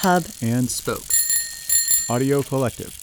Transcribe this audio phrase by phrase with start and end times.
[0.00, 1.02] Hub, and Spoke.
[2.08, 2.94] Audio Collective.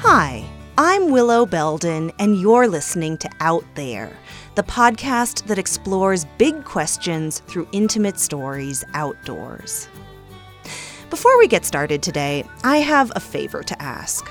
[0.00, 0.48] Hi,
[0.78, 4.16] I'm Willow Belden, and you're listening to Out There,
[4.54, 9.90] the podcast that explores big questions through intimate stories outdoors.
[11.10, 14.26] Before we get started today, I have a favor to ask.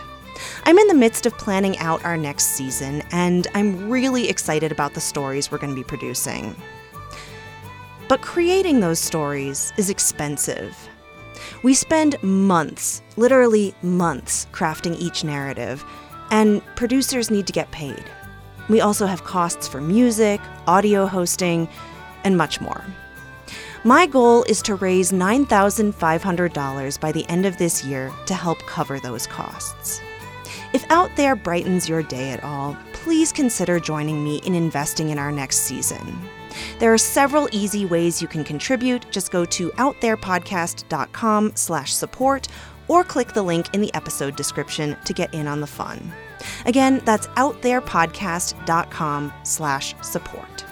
[0.64, 4.94] I'm in the midst of planning out our next season, and I'm really excited about
[4.94, 6.56] the stories we're going to be producing.
[8.08, 10.78] But creating those stories is expensive.
[11.64, 15.84] We spend months, literally months, crafting each narrative,
[16.32, 18.04] and producers need to get paid.
[18.70, 21.68] We also have costs for music, audio hosting,
[22.24, 22.84] and much more.
[23.84, 29.00] My goal is to raise $9,500 by the end of this year to help cover
[29.00, 30.02] those costs.
[30.74, 35.20] If Out There brightens your day at all, please consider joining me in investing in
[35.20, 36.20] our next season.
[36.80, 39.10] There are several easy ways you can contribute.
[39.12, 42.48] Just go to outtherepodcast.com slash support
[42.88, 46.14] or click the link in the episode description to get in on the fun.
[46.66, 50.66] Again, that's outtherepodcast.com slash support.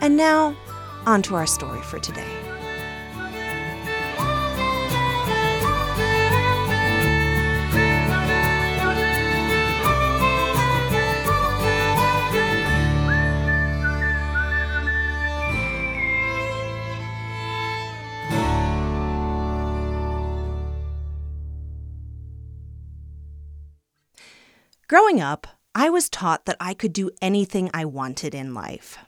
[0.00, 0.56] And now,
[1.06, 2.28] on to our story for today.
[24.92, 28.98] Growing up, I was taught that I could do anything I wanted in life.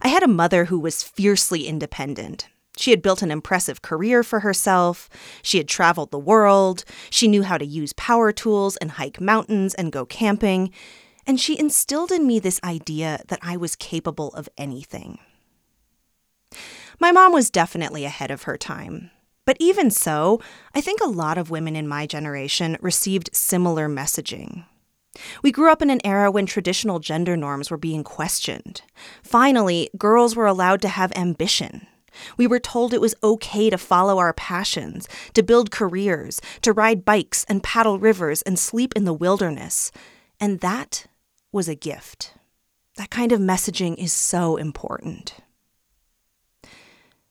[0.00, 2.46] I had a mother who was fiercely independent.
[2.76, 5.10] She had built an impressive career for herself.
[5.42, 6.84] She had traveled the world.
[7.10, 10.70] She knew how to use power tools and hike mountains and go camping.
[11.26, 15.18] And she instilled in me this idea that I was capable of anything.
[17.00, 19.10] My mom was definitely ahead of her time.
[19.46, 20.40] But even so,
[20.76, 24.66] I think a lot of women in my generation received similar messaging.
[25.42, 28.82] We grew up in an era when traditional gender norms were being questioned.
[29.22, 31.86] Finally, girls were allowed to have ambition.
[32.36, 37.04] We were told it was okay to follow our passions, to build careers, to ride
[37.04, 39.92] bikes and paddle rivers and sleep in the wilderness.
[40.40, 41.06] And that
[41.52, 42.34] was a gift.
[42.96, 45.36] That kind of messaging is so important.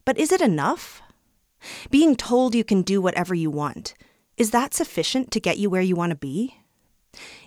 [0.05, 1.01] But is it enough?
[1.91, 3.93] Being told you can do whatever you want,
[4.35, 6.60] is that sufficient to get you where you want to be?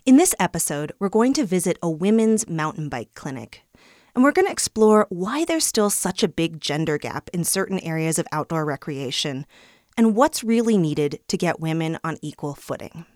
[0.06, 3.62] In this episode, we're going to visit a women's mountain bike clinic.
[4.14, 7.78] And we're going to explore why there's still such a big gender gap in certain
[7.80, 9.46] areas of outdoor recreation
[9.96, 13.06] and what's really needed to get women on equal footing.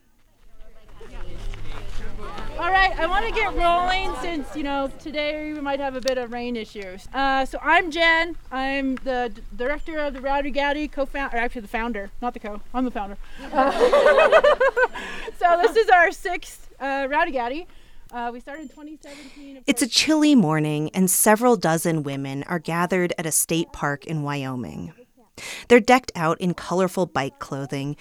[2.59, 6.01] All right, I want to get rolling since, you know, today we might have a
[6.01, 7.07] bit of rain issues.
[7.13, 8.35] Uh, so I'm Jen.
[8.51, 12.63] I'm the d- director of the Rowdy Gowdy, co-founder, actually the founder, not the co.
[12.73, 13.19] I'm the founder.
[13.53, 13.71] Uh,
[15.39, 17.67] so this is our sixth uh, Rowdy.
[18.11, 19.63] Uh, we started in 2017.
[19.67, 24.23] It's a chilly morning, and several dozen women are gathered at a state park in
[24.23, 24.93] Wyoming.
[25.69, 27.97] They're decked out in colorful bike clothing,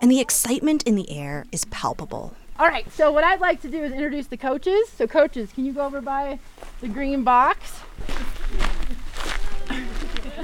[0.00, 2.34] and the excitement in the air is palpable.
[2.58, 4.88] All right, so what I'd like to do is introduce the coaches.
[4.96, 6.38] So, coaches, can you go over by
[6.80, 7.80] the green box?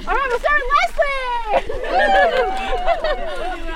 [0.05, 0.71] All right, we'll start with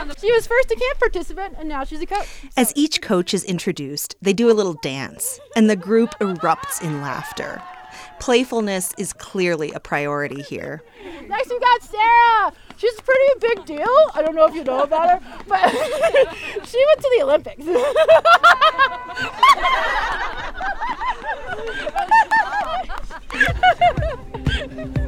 [0.04, 0.18] Leslie.
[0.20, 2.28] she was first a camp participant, and now she's a coach.
[2.56, 7.02] As each coach is introduced, they do a little dance, and the group erupts in
[7.02, 7.60] laughter.
[8.20, 10.84] Playfulness is clearly a priority here.
[11.28, 12.54] Next, we've got Sarah.
[12.78, 13.96] She's pretty a pretty big deal.
[14.14, 15.72] I don't know if you know about her, but
[16.68, 17.66] she went to the Olympics.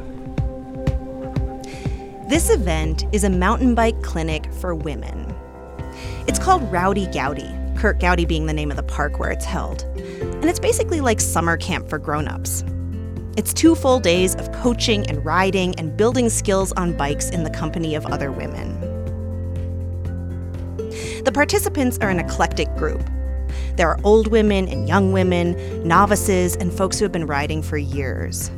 [2.34, 5.32] This event is a mountain bike clinic for women.
[6.26, 9.82] It's called Rowdy Gowdy, Curt Gowdy being the name of the park where it's held.
[9.82, 12.64] And it's basically like summer camp for grown-ups.
[13.36, 17.50] It's two full days of coaching and riding and building skills on bikes in the
[17.50, 18.80] company of other women.
[21.22, 23.08] The participants are an eclectic group.
[23.76, 27.78] There are old women and young women, novices, and folks who have been riding for
[27.78, 28.50] years.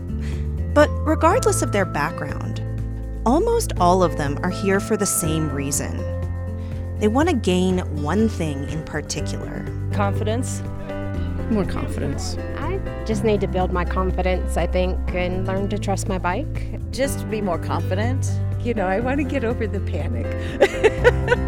[0.73, 2.63] But regardless of their background,
[3.27, 5.97] almost all of them are here for the same reason.
[7.01, 10.63] They want to gain one thing in particular confidence.
[11.51, 12.37] More confidence.
[12.59, 16.81] I just need to build my confidence, I think, and learn to trust my bike.
[16.91, 18.31] Just be more confident.
[18.63, 20.27] You know, I want to get over the panic.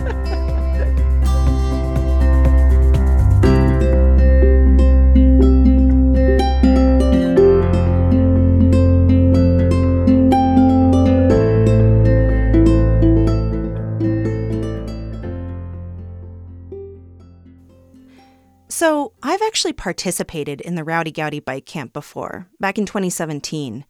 [19.58, 23.84] actually participated in the Rowdy Gowdy Bike Camp before, back in 2017.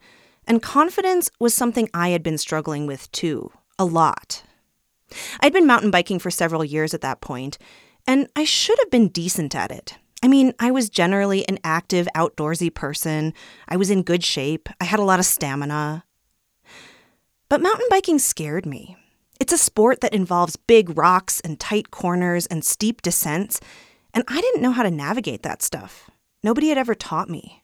[0.46, 4.44] And confidence was something I had been struggling with too, a lot.
[5.40, 7.58] I'd been mountain biking for several years at that point,
[8.06, 9.96] and I should have been decent at it.
[10.22, 13.34] I mean, I was generally an active, outdoorsy person.
[13.68, 14.70] I was in good shape.
[14.80, 16.02] I had a lot of stamina.
[17.50, 18.96] But mountain biking scared me.
[19.38, 23.60] It's a sport that involves big rocks and tight corners and steep descents,
[24.14, 26.10] and I didn't know how to navigate that stuff.
[26.42, 27.62] Nobody had ever taught me.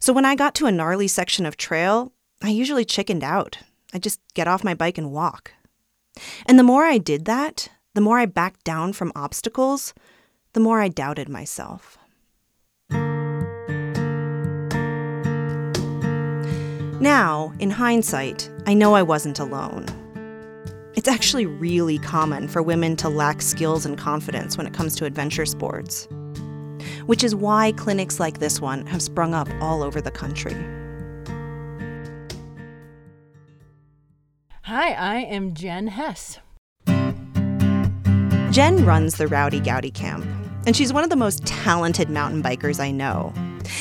[0.00, 2.12] So when I got to a gnarly section of trail,
[2.42, 3.58] I usually chickened out.
[3.92, 5.52] I'd just get off my bike and walk.
[6.46, 9.94] And the more I did that, the more I backed down from obstacles,
[10.52, 11.96] the more I doubted myself.
[17.00, 19.86] Now, in hindsight, I know I wasn't alone.
[20.96, 25.04] It's actually really common for women to lack skills and confidence when it comes to
[25.04, 26.06] adventure sports,
[27.06, 30.54] which is why clinics like this one have sprung up all over the country.
[34.62, 36.38] Hi, I am Jen Hess.
[38.52, 40.24] Jen runs the Rowdy Gowdy Camp,
[40.64, 43.32] and she's one of the most talented mountain bikers I know.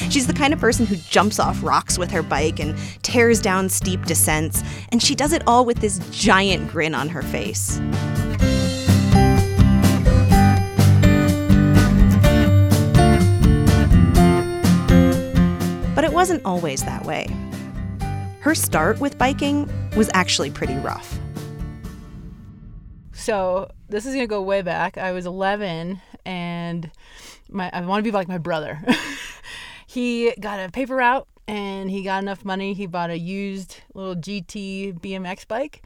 [0.09, 3.69] She's the kind of person who jumps off rocks with her bike and tears down
[3.69, 7.79] steep descents, and she does it all with this giant grin on her face.
[15.95, 17.27] But it wasn't always that way.
[18.39, 21.17] Her start with biking was actually pretty rough.
[23.13, 24.97] So this is gonna go way back.
[24.97, 26.91] I was 11, and
[27.49, 28.83] my I want to be like my brother.
[29.93, 32.73] he got a paper route, and he got enough money.
[32.73, 35.83] He bought a used little GT BMX bike,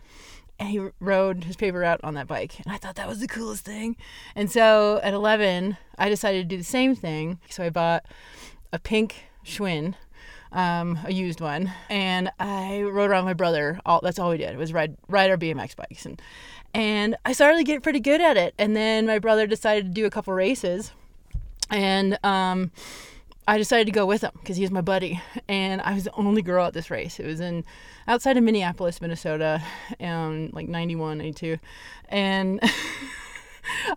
[0.59, 2.59] and he rode his paper route on that bike.
[2.59, 3.98] And I thought that was the coolest thing.
[4.36, 7.39] And so at 11, I decided to do the same thing.
[7.50, 8.06] So I bought
[8.71, 9.95] a pink Schwinn
[10.51, 13.80] um, a used one, and I rode around with my brother.
[13.86, 16.21] All that's all we did was ride ride our BMX bikes, and
[16.74, 18.54] and I started to get pretty good at it.
[18.57, 20.92] And then my brother decided to do a couple races,
[21.69, 22.71] and um,
[23.47, 26.13] I decided to go with him because he was my buddy, and I was the
[26.15, 27.19] only girl at this race.
[27.19, 27.63] It was in
[28.07, 29.63] outside of Minneapolis, Minnesota,
[30.01, 31.57] um, like 91, 92,
[32.09, 32.59] and.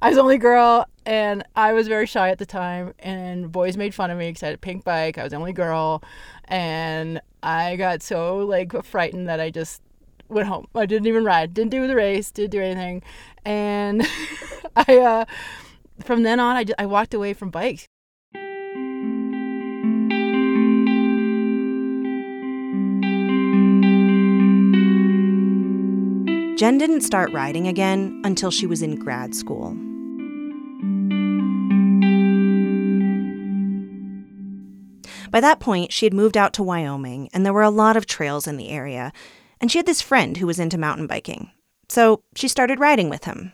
[0.03, 2.93] I was the only girl, and I was very shy at the time.
[2.99, 5.17] And boys made fun of me because I had a pink bike.
[5.17, 6.03] I was the only girl,
[6.47, 9.81] and I got so like frightened that I just
[10.29, 10.67] went home.
[10.75, 13.03] I didn't even ride, didn't do the race, didn't do anything,
[13.45, 14.07] and
[14.77, 15.25] I uh,
[16.05, 17.90] from then on I, I walked away from bikes.
[26.61, 29.71] Jen didn't start riding again until she was in grad school.
[35.31, 38.05] By that point, she had moved out to Wyoming, and there were a lot of
[38.05, 39.11] trails in the area,
[39.59, 41.51] and she had this friend who was into mountain biking.
[41.89, 43.53] So she started riding with him.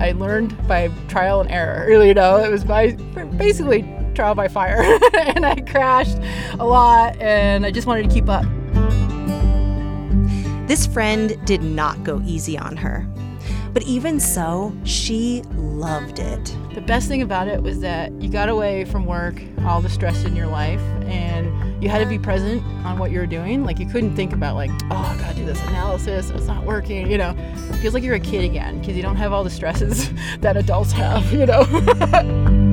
[0.00, 1.90] I learned by trial and error.
[2.02, 2.92] You know, it was by
[3.36, 3.82] basically
[4.14, 4.80] trial by fire,
[5.14, 6.16] and I crashed
[6.58, 8.46] a lot, and I just wanted to keep up.
[10.72, 13.06] This friend did not go easy on her.
[13.74, 16.56] But even so, she loved it.
[16.74, 19.34] The best thing about it was that you got away from work,
[19.66, 23.18] all the stress in your life, and you had to be present on what you
[23.18, 23.64] were doing.
[23.66, 27.10] Like you couldn't think about like, oh, I gotta do this analysis, it's not working.
[27.10, 29.50] You know, it feels like you're a kid again because you don't have all the
[29.50, 30.10] stresses
[30.40, 31.30] that adults have.
[31.34, 32.68] You know.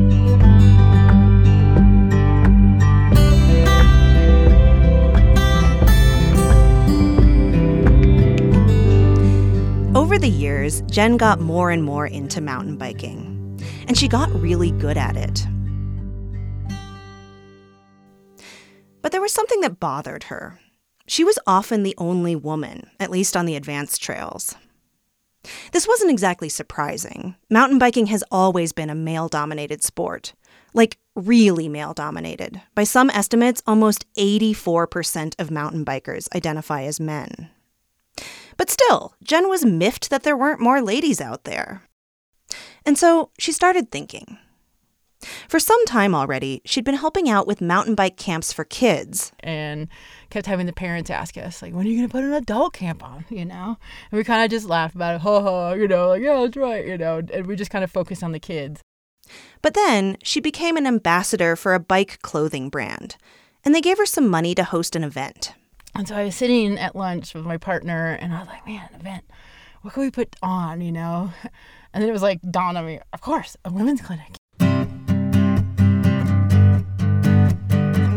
[9.99, 14.71] Over the years, Jen got more and more into mountain biking, and she got really
[14.71, 15.45] good at it.
[19.01, 20.57] But there was something that bothered her.
[21.05, 24.55] She was often the only woman, at least on the advanced trails.
[25.73, 27.35] This wasn't exactly surprising.
[27.49, 30.31] Mountain biking has always been a male dominated sport.
[30.73, 32.61] Like, really male dominated.
[32.73, 37.49] By some estimates, almost 84% of mountain bikers identify as men.
[38.59, 41.83] But still, Jen was miffed that there weren't more ladies out there.
[42.85, 44.37] And so she started thinking.
[45.47, 49.31] For some time already, she'd been helping out with mountain bike camps for kids.
[49.39, 49.87] And
[50.29, 52.73] kept having the parents ask us, like, when are you going to put an adult
[52.73, 53.77] camp on, you know?
[54.11, 56.57] And we kind of just laughed about it, ha ha, you know, like, yeah, that's
[56.57, 58.81] right, you know, and we just kind of focused on the kids.
[59.61, 63.15] But then she became an ambassador for a bike clothing brand,
[63.63, 65.53] and they gave her some money to host an event.
[65.99, 68.87] And so I was sitting at lunch with my partner, and I was like, man,
[68.97, 69.25] event,
[69.81, 71.33] what can we put on, you know?
[71.93, 74.35] And then it was like dawned on me, of course, a women's clinic.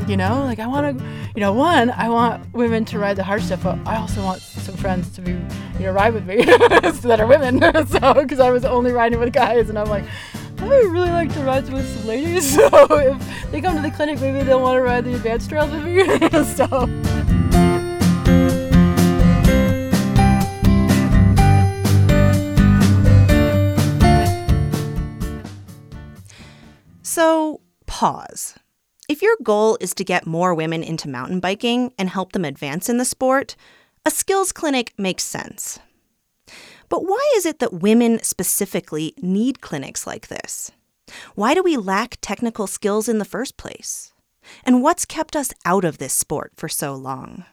[0.06, 3.24] You know, like I want to, you know, one, I want women to ride the
[3.24, 6.44] hard stuff, but I also want some friends to be, you know, ride with me
[6.44, 7.60] that are women.
[7.86, 10.04] so, because I was only riding with guys, and I'm like,
[10.58, 12.54] I would really like to ride with some ladies.
[12.54, 15.72] So if they come to the clinic, maybe they'll want to ride the advanced trails
[15.72, 16.44] with me.
[16.44, 17.41] so.
[27.14, 28.54] So, pause.
[29.06, 32.88] If your goal is to get more women into mountain biking and help them advance
[32.88, 33.54] in the sport,
[34.06, 35.78] a skills clinic makes sense.
[36.88, 40.70] But why is it that women specifically need clinics like this?
[41.34, 44.14] Why do we lack technical skills in the first place?
[44.64, 47.44] And what's kept us out of this sport for so long?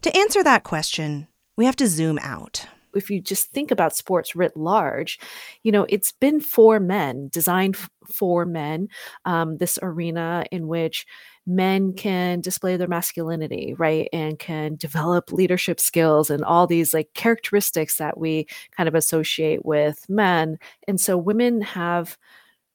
[0.00, 1.28] To answer that question,
[1.58, 5.18] we have to zoom out if you just think about sports writ large,
[5.62, 7.76] you know, it's been for men, designed
[8.12, 8.88] for men,
[9.24, 11.06] um, this arena in which
[11.46, 14.08] men can display their masculinity, right?
[14.12, 18.46] And can develop leadership skills and all these like characteristics that we
[18.76, 20.58] kind of associate with men.
[20.88, 22.16] And so women have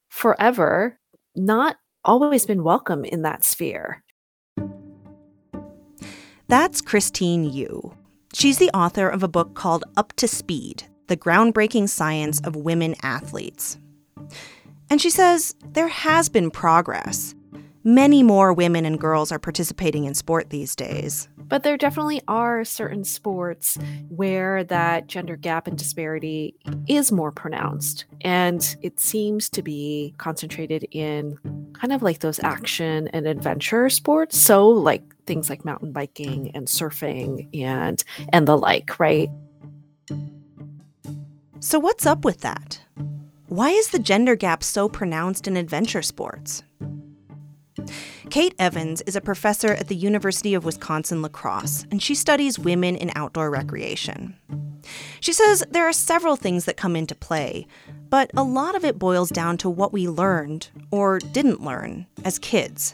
[0.09, 0.99] forever
[1.35, 4.03] not always been welcome in that sphere.
[6.47, 7.93] That's Christine Yu.
[8.33, 12.95] She's the author of a book called Up to Speed The Groundbreaking Science of Women
[13.01, 13.79] Athletes.
[14.89, 17.33] And she says there has been progress.
[17.89, 21.27] Many more women and girls are participating in sport these days.
[21.39, 23.79] But there definitely are certain sports
[24.09, 26.53] where that gender gap and disparity
[26.87, 28.05] is more pronounced.
[28.21, 31.39] And it seems to be concentrated in
[31.73, 34.37] kind of like those action and adventure sports.
[34.37, 39.31] So, like things like mountain biking and surfing and and the like, right?
[41.59, 42.81] So what's up with that?
[43.47, 46.61] Why is the gender gap so pronounced in adventure sports?
[48.29, 52.59] Kate Evans is a professor at the University of Wisconsin La Crosse, and she studies
[52.59, 54.35] women in outdoor recreation.
[55.19, 57.65] She says there are several things that come into play,
[58.09, 62.37] but a lot of it boils down to what we learned or didn't learn as
[62.37, 62.93] kids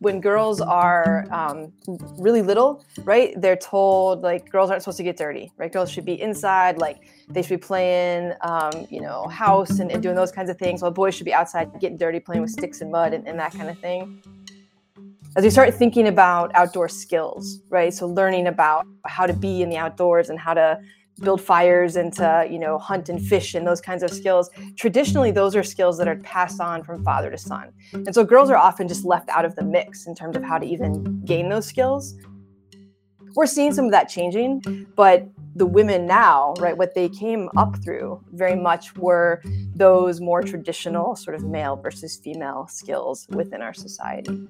[0.00, 1.72] when girls are um,
[2.18, 3.34] really little, right?
[3.40, 5.72] They're told like girls aren't supposed to get dirty, right?
[5.72, 10.02] Girls should be inside, like they should be playing, um, you know, house and, and,
[10.02, 12.80] doing those kinds of things, while boys should be outside getting dirty, playing with sticks
[12.80, 14.22] and mud and, and that kind of thing.
[15.36, 17.92] As we start thinking about outdoor skills, right?
[17.92, 20.80] So learning about how to be in the outdoors and how to
[21.20, 24.50] build fires and to you know hunt and fish and those kinds of skills.
[24.76, 27.72] Traditionally those are skills that are passed on from father to son.
[27.92, 30.58] And so girls are often just left out of the mix in terms of how
[30.58, 32.14] to even gain those skills.
[33.34, 37.82] We're seeing some of that changing but the women now right what they came up
[37.82, 39.42] through very much were
[39.74, 44.46] those more traditional sort of male versus female skills within our society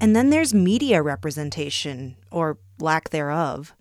[0.00, 3.74] And then there's media representation, or lack thereof.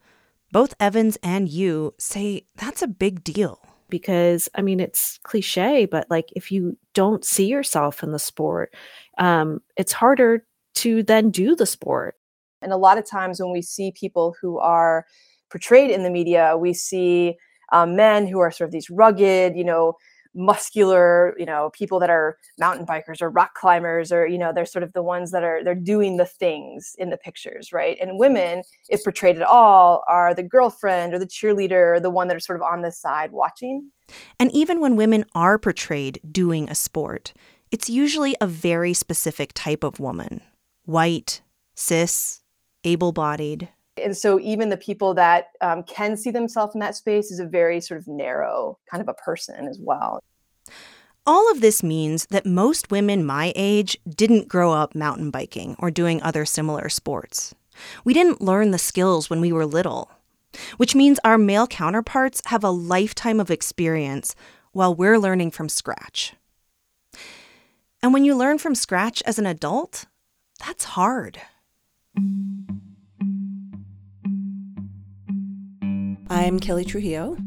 [0.51, 3.59] Both Evans and Yu say that's a big deal.
[3.89, 8.71] Because, I mean, it's cliche, but like if you don't see yourself in the sport,
[9.17, 10.45] um, it's harder
[10.75, 12.13] to then do the sport.
[12.61, 15.07] And a lot of times when we see people who are
[15.49, 17.35] portrayed in the media, we see
[17.71, 19.95] um, men who are sort of these rugged, you know,
[20.35, 24.65] muscular you know people that are mountain bikers or rock climbers or you know they're
[24.65, 27.97] sort of the ones that are they're doing the things in the pictures right?
[27.99, 32.27] And women if portrayed at all are the girlfriend or the cheerleader or the one
[32.27, 33.91] that are sort of on the side watching.
[34.39, 37.33] And even when women are portrayed doing a sport
[37.71, 40.41] it's usually a very specific type of woman.
[40.85, 41.41] White
[41.75, 42.41] cis
[42.83, 43.69] able-bodied
[44.03, 47.45] and so even the people that um, can see themselves in that space is a
[47.45, 50.19] very sort of narrow kind of a person as well
[51.25, 55.91] all of this means that most women my age didn't grow up mountain biking or
[55.91, 57.53] doing other similar sports.
[58.03, 60.09] We didn't learn the skills when we were little,
[60.77, 64.35] which means our male counterparts have a lifetime of experience
[64.71, 66.33] while we're learning from scratch.
[68.01, 70.05] And when you learn from scratch as an adult,
[70.65, 71.39] that's hard.
[76.31, 77.37] I'm Kelly Trujillo.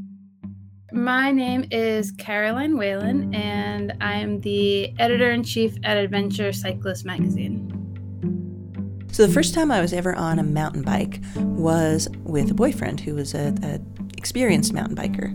[0.90, 7.68] My name is Caroline Whalen, and I'm the editor in chief at Adventure Cyclist magazine.
[9.12, 13.00] So, the first time I was ever on a mountain bike was with a boyfriend
[13.00, 13.80] who was a, a
[14.18, 15.32] experienced mountain biker.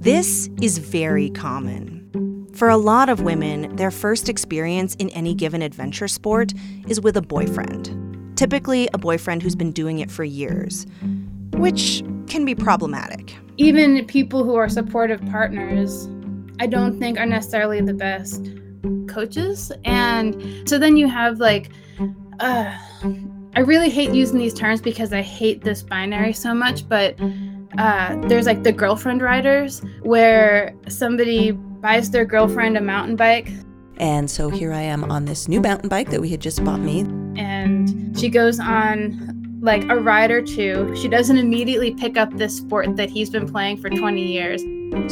[0.00, 2.46] This is very common.
[2.54, 6.52] For a lot of women, their first experience in any given adventure sport
[6.86, 7.96] is with a boyfriend
[8.40, 10.86] typically a boyfriend who's been doing it for years,
[11.52, 13.36] which can be problematic.
[13.58, 16.08] Even people who are supportive partners,
[16.58, 18.48] I don't think are necessarily the best
[19.08, 19.72] coaches.
[19.84, 21.70] And so then you have like,
[22.38, 22.74] uh,
[23.54, 27.18] I really hate using these terms because I hate this binary so much, but
[27.78, 33.50] uh, there's like the girlfriend riders where somebody buys their girlfriend a mountain bike.
[33.96, 36.80] And so here I am on this new mountain bike that we had just bought
[36.80, 37.00] me.
[37.36, 40.94] And she goes on like a ride or two.
[40.96, 44.62] She doesn't immediately pick up this sport that he's been playing for 20 years.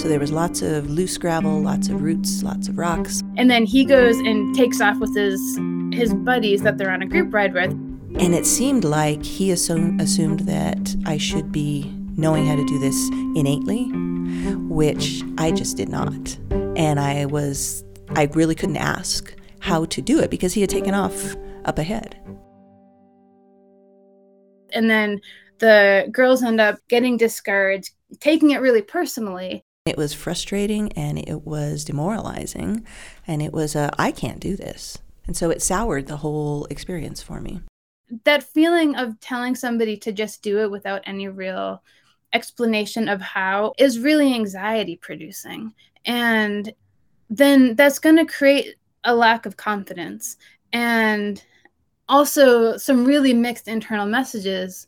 [0.00, 3.22] So there was lots of loose gravel, lots of roots, lots of rocks.
[3.36, 5.40] And then he goes and takes off with his
[5.92, 7.70] his buddies that they're on a group ride with.
[8.20, 12.78] And it seemed like he assumed, assumed that I should be knowing how to do
[12.78, 13.84] this innately,
[14.68, 16.38] which I just did not.
[16.76, 20.94] And I was, I really couldn't ask how to do it because he had taken
[20.94, 22.16] off up ahead.
[24.72, 25.20] And then
[25.58, 29.62] the girls end up getting discouraged, taking it really personally.
[29.86, 32.86] It was frustrating and it was demoralizing,
[33.26, 34.98] and it was a, I can't do this.
[35.26, 37.60] And so it soured the whole experience for me.
[38.24, 41.82] That feeling of telling somebody to just do it without any real
[42.32, 45.72] explanation of how is really anxiety producing.
[46.04, 46.72] And
[47.30, 50.36] then that's going to create a lack of confidence
[50.72, 51.42] and
[52.08, 54.86] also some really mixed internal messages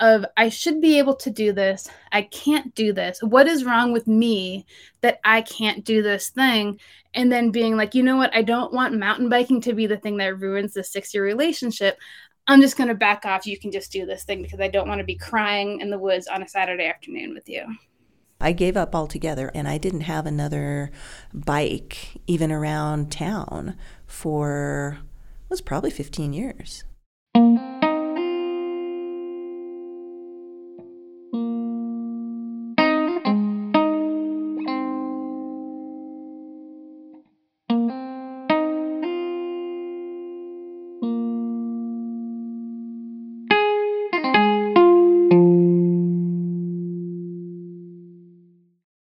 [0.00, 1.88] of I should be able to do this.
[2.12, 3.22] I can't do this.
[3.22, 4.66] What is wrong with me
[5.02, 6.80] that I can't do this thing?
[7.14, 8.34] And then being like, you know what?
[8.34, 11.98] I don't want mountain biking to be the thing that ruins the six year relationship.
[12.46, 13.46] I'm just going to back off.
[13.46, 15.98] You can just do this thing because I don't want to be crying in the
[15.98, 17.64] woods on a Saturday afternoon with you.
[18.40, 20.90] I gave up altogether and I didn't have another
[21.32, 23.76] bike even around town
[24.06, 24.98] for
[25.48, 26.84] was probably 15 years.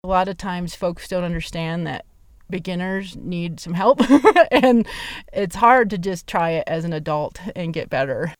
[0.02, 2.06] A lot of times folks don't understand that
[2.50, 4.00] beginners need some help
[4.50, 4.87] and
[5.32, 8.35] it's hard to just try it as an adult and get better.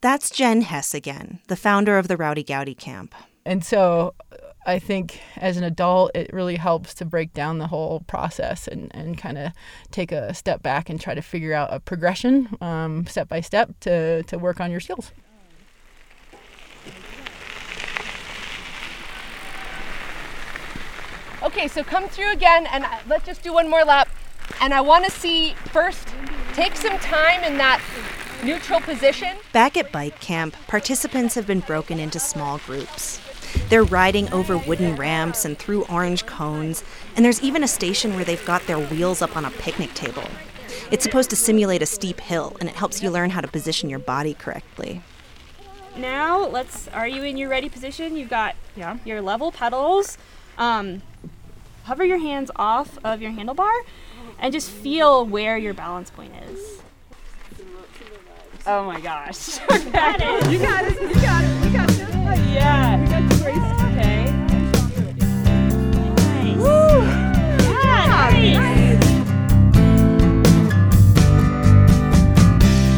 [0.00, 3.14] That's Jen Hess again, the founder of the Rowdy Gowdy Camp.
[3.44, 4.14] And so
[4.66, 8.90] I think as an adult, it really helps to break down the whole process and,
[8.94, 9.52] and kind of
[9.92, 13.70] take a step back and try to figure out a progression um, step by step
[13.80, 15.12] to, to work on your skills.
[21.56, 24.10] Okay, so come through again and let's just do one more lap.
[24.60, 26.06] And I want to see first,
[26.52, 27.80] take some time in that
[28.44, 29.38] neutral position.
[29.54, 33.22] Back at bike camp, participants have been broken into small groups.
[33.70, 36.84] They're riding over wooden ramps and through orange cones,
[37.16, 40.28] and there's even a station where they've got their wheels up on a picnic table.
[40.90, 43.88] It's supposed to simulate a steep hill, and it helps you learn how to position
[43.88, 45.00] your body correctly.
[45.96, 46.86] Now, let's.
[46.88, 48.14] Are you in your ready position?
[48.14, 48.98] You've got yeah.
[49.06, 50.18] your level pedals.
[50.58, 51.00] Um,
[51.86, 53.72] hover your hands off of your handlebar
[54.40, 56.82] and just feel where your balance point is.
[58.66, 59.60] Oh my gosh.
[59.70, 60.50] you got it.
[60.50, 61.00] You got it.
[61.00, 61.64] You got it.
[61.64, 61.98] You got it.
[62.52, 63.00] Yeah.
[63.00, 63.56] You got grace.
[63.86, 64.24] Okay.
[66.34, 66.56] Nice.
[66.56, 67.02] Woo.
[67.84, 69.06] Yeah, nice.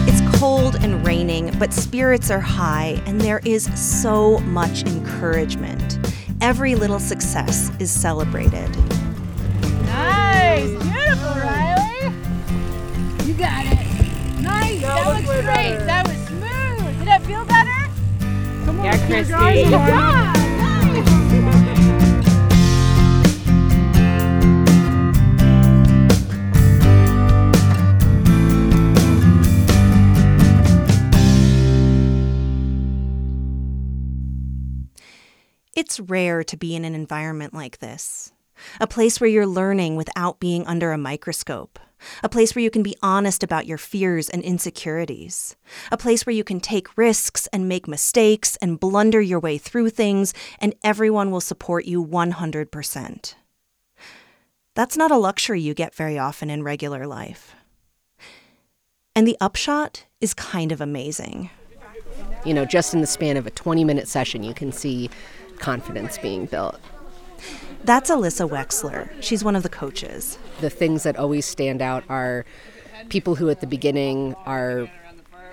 [0.09, 5.99] It's cold and raining, but spirits are high, and there is so much encouragement.
[6.41, 8.71] Every little success is celebrated.
[9.87, 10.71] Nice!
[10.71, 12.15] Beautiful, Riley!
[13.27, 14.41] You got it.
[14.41, 14.81] Nice!
[14.81, 15.45] That, that was great.
[15.45, 15.85] Better.
[15.85, 16.99] That was smooth.
[16.99, 17.91] Did that feel better?
[18.65, 19.33] Come on, yeah, Christy.
[19.71, 20.38] Yeah,
[35.89, 38.31] It's rare to be in an environment like this.
[38.79, 41.79] A place where you're learning without being under a microscope.
[42.23, 45.57] A place where you can be honest about your fears and insecurities.
[45.91, 49.89] A place where you can take risks and make mistakes and blunder your way through
[49.89, 53.35] things, and everyone will support you 100%.
[54.75, 57.55] That's not a luxury you get very often in regular life.
[59.17, 61.49] And the upshot is kind of amazing.
[62.45, 65.09] You know, just in the span of a 20 minute session, you can see
[65.59, 66.79] confidence being built.
[67.85, 69.11] That's Alyssa Wexler.
[69.23, 70.39] She's one of the coaches.
[70.61, 72.45] The things that always stand out are
[73.09, 74.91] people who at the beginning are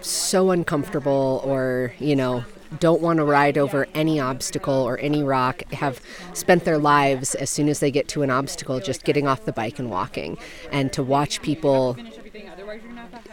[0.02, 2.44] so uncomfortable or, you know,
[2.80, 6.02] don't want to ride over any obstacle or any rock have
[6.34, 9.54] spent their lives as soon as they get to an obstacle just getting off the
[9.54, 10.38] bike and walking.
[10.72, 11.98] And to watch people,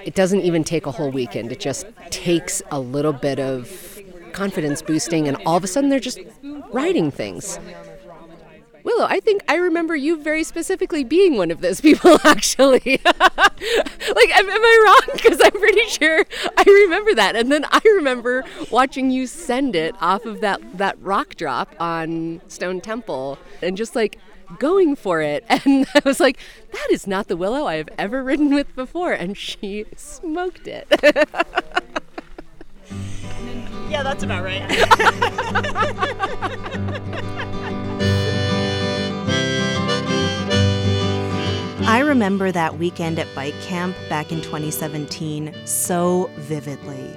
[0.05, 3.92] it doesn't even take a whole weekend, it just takes a little bit of
[4.33, 6.21] confidence boosting, and all of a sudden they're just
[6.73, 7.59] riding things.
[8.85, 13.01] Willow, I think I remember you very specifically being one of those people, actually.
[13.05, 15.15] like, am, am I wrong?
[15.15, 16.25] Because I'm pretty sure
[16.57, 17.37] I remember that.
[17.37, 22.41] And then I remember watching you send it off of that, that rock drop on
[22.49, 24.19] Stone Temple and just like
[24.59, 25.45] going for it.
[25.65, 26.39] And I was like,
[26.73, 29.13] that is not the Willow I have ever ridden with before.
[29.13, 30.89] And she smoked it.
[33.93, 34.63] Yeah, that's about right.
[41.87, 47.15] I remember that weekend at bike camp back in 2017 so vividly.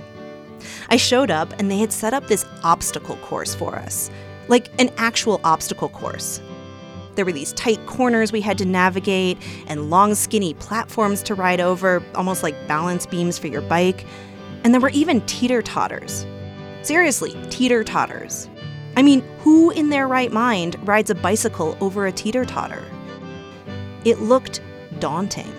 [0.89, 4.11] I showed up and they had set up this obstacle course for us,
[4.49, 6.41] like an actual obstacle course.
[7.15, 11.61] There were these tight corners we had to navigate and long, skinny platforms to ride
[11.61, 14.05] over, almost like balance beams for your bike.
[14.65, 16.25] And there were even teeter totters.
[16.85, 18.47] Seriously, teeter totters.
[18.95, 22.85] I mean, who in their right mind rides a bicycle over a teeter totter?
[24.03, 24.61] It looked
[24.99, 25.51] daunting.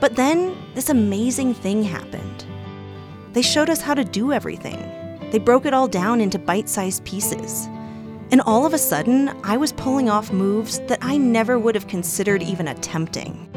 [0.00, 2.46] But then this amazing thing happened.
[3.32, 4.80] They showed us how to do everything.
[5.30, 7.66] They broke it all down into bite sized pieces.
[8.32, 11.86] And all of a sudden, I was pulling off moves that I never would have
[11.86, 13.48] considered even attempting.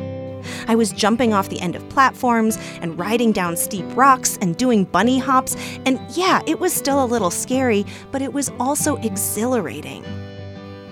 [0.67, 4.85] I was jumping off the end of platforms and riding down steep rocks and doing
[4.85, 5.55] bunny hops.
[5.85, 10.03] And yeah, it was still a little scary, but it was also exhilarating.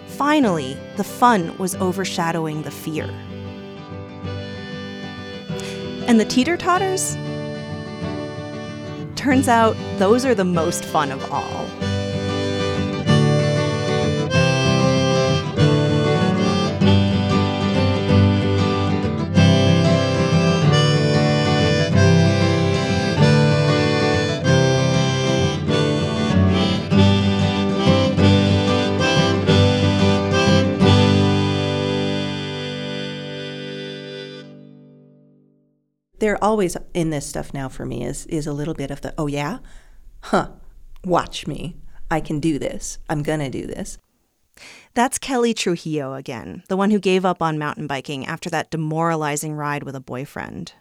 [0.07, 3.05] Finally, the fun was overshadowing the fear.
[6.07, 7.15] And the teeter totters?
[9.15, 11.86] Turns out those are the most fun of all.
[36.27, 39.13] They're always in this stuff now for me is is a little bit of the
[39.17, 39.59] oh yeah,
[40.23, 40.49] huh,
[41.05, 41.77] watch me,
[42.11, 43.97] I can do this, I'm gonna do this.
[44.93, 49.53] That's Kelly Trujillo again, the one who gave up on mountain biking after that demoralizing
[49.53, 50.73] ride with a boyfriend.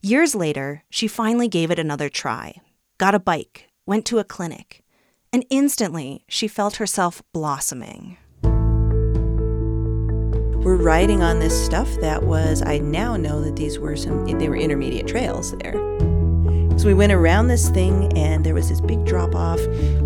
[0.00, 2.54] Years later, she finally gave it another try,
[2.98, 4.84] got a bike, went to a clinic,
[5.32, 8.16] and instantly she felt herself blossoming.
[10.62, 14.46] We're riding on this stuff that was, I now know that these were some, they
[14.46, 15.72] were intermediate trails there.
[16.78, 19.58] So we went around this thing and there was this big drop off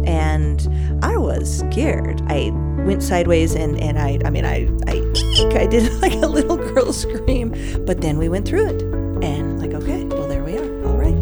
[0.06, 0.64] and
[1.02, 2.22] I was scared.
[2.28, 2.50] I
[2.86, 6.56] went sideways and, and I, I mean, I, I, eek, I did like a little
[6.56, 7.50] girl scream,
[7.84, 8.82] but then we went through it
[9.24, 10.86] and like, okay, well, there we are.
[10.86, 11.14] All right.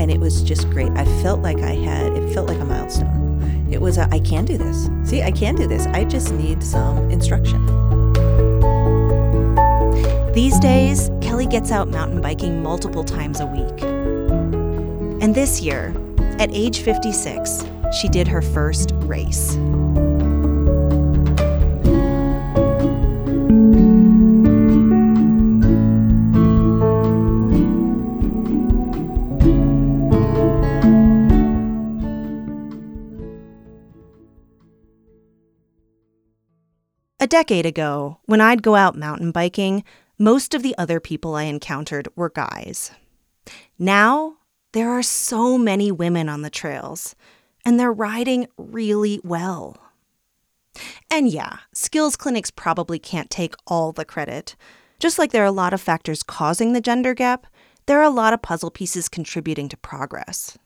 [0.00, 0.90] And it was just great.
[0.96, 3.68] I felt like I had, it felt like a milestone.
[3.70, 4.90] It was a, I can do this.
[5.08, 5.86] See, I can do this.
[5.86, 7.95] I just need some instruction.
[10.36, 13.82] These days, Kelly gets out mountain biking multiple times a week.
[15.22, 15.94] And this year,
[16.38, 17.64] at age 56,
[17.98, 19.54] she did her first race.
[37.18, 39.82] A decade ago, when I'd go out mountain biking,
[40.18, 42.90] most of the other people I encountered were guys.
[43.78, 44.36] Now,
[44.72, 47.14] there are so many women on the trails,
[47.64, 49.76] and they're riding really well.
[51.10, 54.56] And yeah, skills clinics probably can't take all the credit.
[54.98, 57.46] Just like there are a lot of factors causing the gender gap,
[57.86, 60.58] there are a lot of puzzle pieces contributing to progress.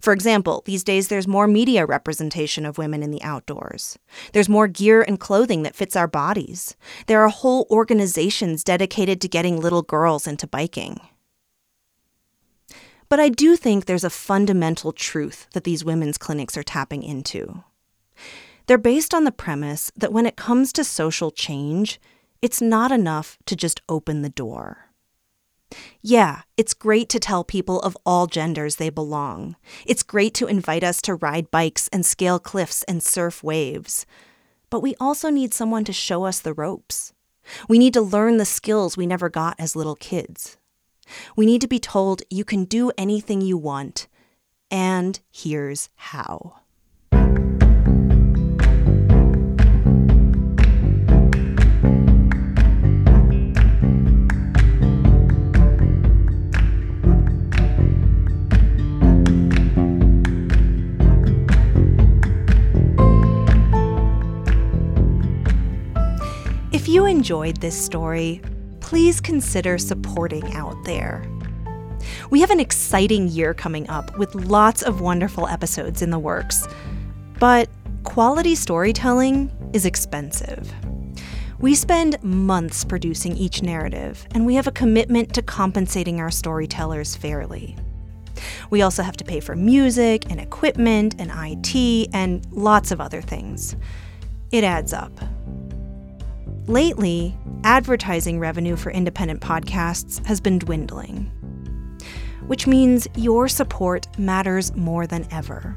[0.00, 3.98] For example, these days there's more media representation of women in the outdoors.
[4.32, 6.76] There's more gear and clothing that fits our bodies.
[7.06, 11.00] There are whole organizations dedicated to getting little girls into biking.
[13.08, 17.62] But I do think there's a fundamental truth that these women's clinics are tapping into.
[18.66, 22.00] They're based on the premise that when it comes to social change,
[22.40, 24.91] it's not enough to just open the door.
[26.00, 29.56] Yeah, it's great to tell people of all genders they belong.
[29.86, 34.06] It's great to invite us to ride bikes and scale cliffs and surf waves.
[34.70, 37.12] But we also need someone to show us the ropes.
[37.68, 40.56] We need to learn the skills we never got as little kids.
[41.36, 44.08] We need to be told you can do anything you want,
[44.70, 46.61] and here's how.
[66.92, 68.42] You enjoyed this story,
[68.80, 71.24] please consider supporting out there.
[72.28, 76.68] We have an exciting year coming up with lots of wonderful episodes in the works.
[77.38, 77.70] But
[78.04, 80.70] quality storytelling is expensive.
[81.60, 87.16] We spend months producing each narrative, and we have a commitment to compensating our storytellers
[87.16, 87.74] fairly.
[88.68, 93.22] We also have to pay for music and equipment and IT and lots of other
[93.22, 93.76] things.
[94.50, 95.12] It adds up.
[96.68, 101.24] Lately, advertising revenue for independent podcasts has been dwindling,
[102.46, 105.74] which means your support matters more than ever.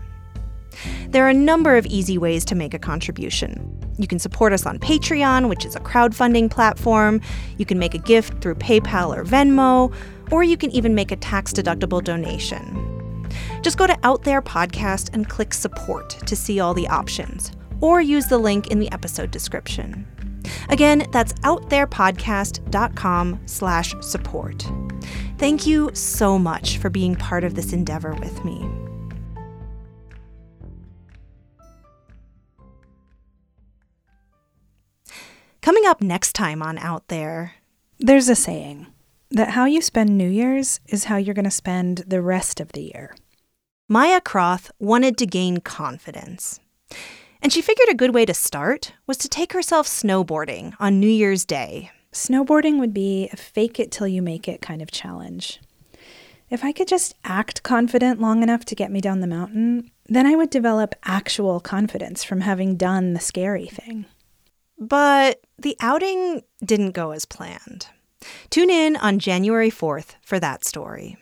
[1.09, 3.79] There are a number of easy ways to make a contribution.
[3.97, 7.19] You can support us on Patreon, which is a crowdfunding platform.
[7.57, 9.91] You can make a gift through PayPal or Venmo,
[10.31, 13.27] or you can even make a tax deductible donation.
[13.63, 18.01] Just go to Out There Podcast and click support to see all the options, or
[18.01, 20.05] use the link in the episode description.
[20.69, 24.65] Again, that's outtherepodcast.com slash support.
[25.37, 28.65] Thank you so much for being part of this endeavor with me.
[35.61, 37.55] Coming up next time on Out There.
[37.97, 38.85] There's a saying
[39.31, 42.73] that how you spend New Year's is how you're going to spend the rest of
[42.73, 43.15] the year.
[43.89, 46.59] Maya Croth wanted to gain confidence.
[47.45, 51.05] And she figured a good way to start was to take herself snowboarding on New
[51.05, 51.91] Year's Day.
[52.11, 55.61] Snowboarding would be a fake it till you make it kind of challenge.
[56.49, 60.25] If I could just act confident long enough to get me down the mountain, then
[60.25, 64.05] I would develop actual confidence from having done the scary thing.
[64.79, 67.89] But the outing didn't go as planned.
[68.49, 71.15] Tune in on January 4th for that story.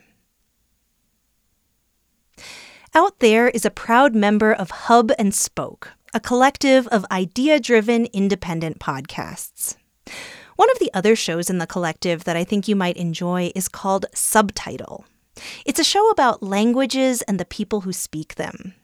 [2.94, 8.06] Out There is a proud member of Hub and Spoke, a collective of idea driven
[8.06, 9.76] independent podcasts.
[10.54, 13.66] One of the other shows in the collective that I think you might enjoy is
[13.66, 15.04] called Subtitle.
[15.66, 18.74] It's a show about languages and the people who speak them.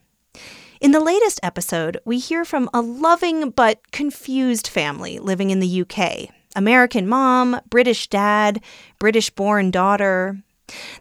[0.81, 5.83] In the latest episode, we hear from a loving but confused family living in the
[5.83, 8.61] UK American mom, British dad,
[8.99, 10.43] British born daughter.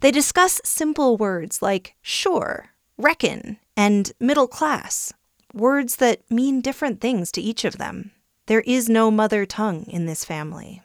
[0.01, 5.11] They discuss simple words like sure, reckon, and middle class,
[5.53, 8.12] words that mean different things to each of them.
[8.47, 10.81] There is no mother tongue in this family.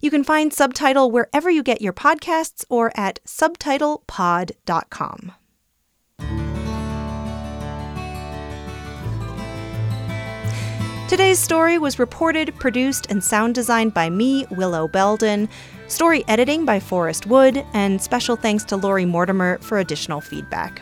[0.00, 5.32] You can find Subtitle wherever you get your podcasts or at subtitlepod.com.
[11.08, 15.46] Today's story was reported, produced, and sound designed by me, Willow Belden.
[15.86, 20.80] Story editing by Forrest Wood, and special thanks to Lori Mortimer for additional feedback.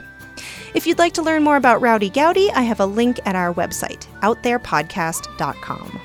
[0.72, 3.52] If you'd like to learn more about Rowdy Gowdy, I have a link at our
[3.52, 6.00] website, outtherepodcast.com.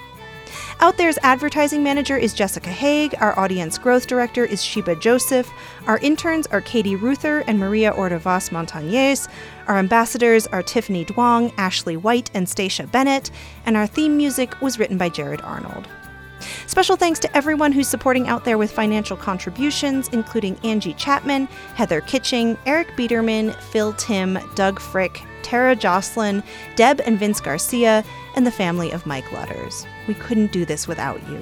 [0.81, 3.15] Out There's advertising manager is Jessica Haig.
[3.19, 5.49] Our audience growth director is Sheba Joseph.
[5.87, 9.29] Our interns are Katie Ruther and Maria Ordovas Montañez.
[9.67, 13.31] Our ambassadors are Tiffany Duong, Ashley White, and Stacia Bennett.
[13.65, 15.87] And our theme music was written by Jared Arnold.
[16.67, 22.01] Special thanks to everyone who's supporting out there with financial contributions, including Angie Chapman, Heather
[22.01, 26.43] Kitching, Eric Biederman, Phil Tim, Doug Frick, Tara Jocelyn,
[26.75, 28.03] Deb and Vince Garcia,
[28.35, 29.85] and the family of Mike Lutters.
[30.07, 31.41] We couldn't do this without you.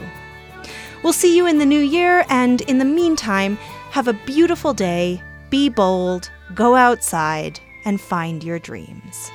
[1.04, 3.58] We'll see you in the new year, and in the meantime,
[3.92, 9.32] have a beautiful day, be bold, go outside, and find your dreams.